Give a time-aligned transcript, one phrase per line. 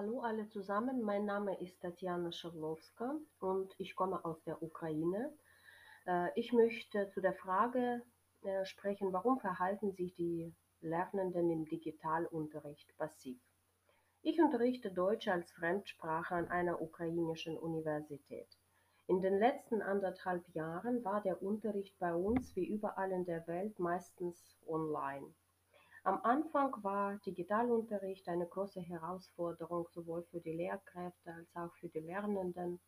[0.00, 5.30] Hallo alle zusammen, mein Name ist Tatjana Schawlowska und ich komme aus der Ukraine.
[6.06, 8.00] Äh, ich möchte zu der Frage
[8.40, 13.38] äh, sprechen, warum verhalten sich die Lernenden im Digitalunterricht passiv?
[14.22, 18.48] Ich unterrichte Deutsch als Fremdsprache an einer ukrainischen Universität.
[19.06, 23.78] In den letzten anderthalb Jahren war der Unterricht bei uns wie überall in der Welt
[23.78, 25.34] meistens online.
[26.02, 32.00] Am Anfang war Digitalunterricht eine große Herausforderung sowohl für die Lehrkräfte als auch für die
[32.00, 32.80] Lernenden.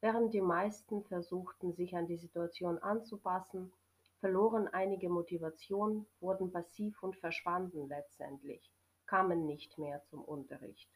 [0.00, 3.72] Während die meisten versuchten, sich an die Situation anzupassen,
[4.18, 8.72] verloren einige Motivation, wurden passiv und verschwanden letztendlich,
[9.06, 10.90] kamen nicht mehr zum Unterricht.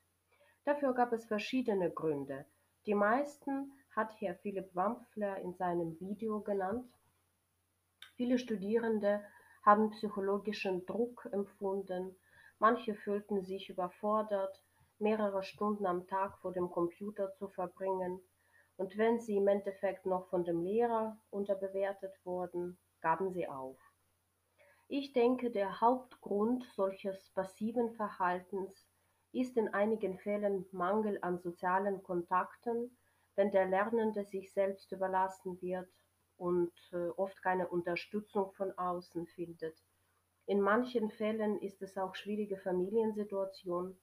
[0.64, 2.44] Dafür gab es verschiedene Gründe.
[2.86, 6.92] Die meisten hat Herr Philipp Wampfler in seinem Video genannt.
[8.16, 9.22] Viele Studierende
[9.62, 12.16] haben psychologischen Druck empfunden,
[12.58, 14.62] manche fühlten sich überfordert,
[14.98, 18.20] mehrere Stunden am Tag vor dem Computer zu verbringen,
[18.76, 23.78] und wenn sie im Endeffekt noch von dem Lehrer unterbewertet wurden, gaben sie auf.
[24.88, 28.86] Ich denke, der Hauptgrund solches passiven Verhaltens
[29.32, 32.96] ist in einigen Fällen Mangel an sozialen Kontakten,
[33.34, 35.88] wenn der Lernende sich selbst überlassen wird
[36.36, 39.76] und äh, oft keine Unterstützung von außen findet.
[40.46, 43.96] In manchen Fällen ist es auch schwierige Familiensituation.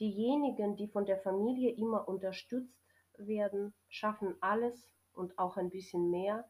[0.00, 2.82] Diejenigen, die von der Familie immer unterstützt
[3.18, 6.48] werden, schaffen alles und auch ein bisschen mehr.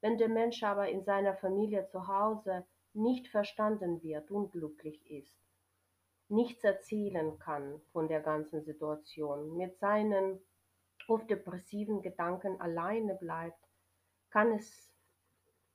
[0.00, 5.38] Wenn der Mensch aber in seiner Familie zu Hause nicht verstanden wird, unglücklich ist,
[6.28, 10.40] nichts erzählen kann von der ganzen Situation, mit seinen
[11.08, 13.68] oft depressiven Gedanken alleine bleibt,
[14.30, 14.89] kann es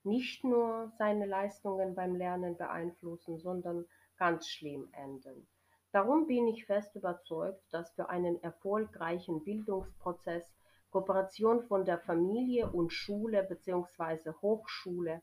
[0.06, 3.86] nicht nur seine Leistungen beim Lernen beeinflussen, sondern
[4.17, 5.47] ganz schlimm enden.
[5.92, 10.53] Darum bin ich fest überzeugt, dass für einen erfolgreichen Bildungsprozess
[10.92, 14.31] Kooperation von der Familie und Schule bzw.
[14.41, 15.22] Hochschule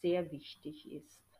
[0.00, 1.31] sehr wichtig ist.